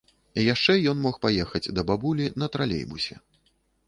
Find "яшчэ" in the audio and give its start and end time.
0.43-0.73